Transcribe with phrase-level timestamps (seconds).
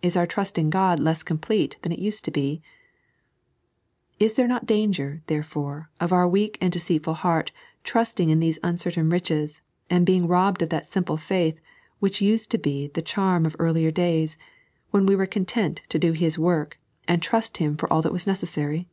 [0.00, 2.62] Is our trust in God less complete than it used to be?
[4.20, 7.50] Is there not danger, therefore, of our weak and deceitful heai't
[7.82, 9.60] trusting in these uncertain riches,
[9.90, 11.58] and being robbed of that simple faith
[11.98, 14.38] which used to be the charm of earlier days,
[14.92, 16.78] when we were content to do His work
[17.08, 18.86] and trust Him for all that was necessary